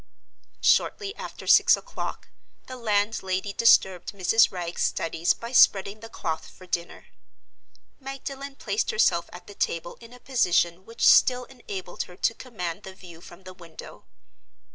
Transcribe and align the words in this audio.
Shortly 0.61 1.15
after 1.15 1.45
six 1.45 1.77
o'clock, 1.77 2.29
the 2.65 2.75
landlady 2.75 3.53
disturbed 3.53 4.13
Mrs. 4.13 4.51
Wragge's 4.51 4.81
studies 4.81 5.35
by 5.35 5.51
spreading 5.51 5.99
the 5.99 6.09
cloth 6.09 6.49
for 6.49 6.65
dinner. 6.65 7.05
Magdalen 7.99 8.55
placed 8.55 8.89
herself 8.89 9.29
at 9.31 9.45
the 9.45 9.53
table 9.53 9.99
in 10.01 10.11
a 10.11 10.19
position 10.19 10.87
which 10.87 11.05
still 11.07 11.43
enabled 11.45 12.01
her 12.09 12.15
to 12.15 12.33
command 12.33 12.81
the 12.81 12.95
view 12.95 13.21
from 13.21 13.43
the 13.43 13.53
window. 13.53 14.05